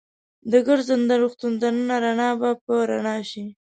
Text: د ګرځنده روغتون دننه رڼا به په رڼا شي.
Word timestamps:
د 0.51 0.53
ګرځنده 0.67 1.15
روغتون 1.21 1.53
دننه 1.61 1.95
رڼا 2.03 2.29
به 2.39 2.49
په 2.63 2.73
رڼا 2.89 3.17
شي. 3.29 3.45